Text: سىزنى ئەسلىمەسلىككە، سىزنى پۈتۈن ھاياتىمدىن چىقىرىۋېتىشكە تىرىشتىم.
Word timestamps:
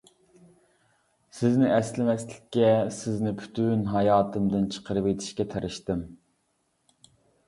سىزنى 1.39 1.67
ئەسلىمەسلىككە، 1.73 2.71
سىزنى 2.99 3.33
پۈتۈن 3.41 3.83
ھاياتىمدىن 3.97 4.63
چىقىرىۋېتىشكە 4.77 5.47
تىرىشتىم. 5.53 6.03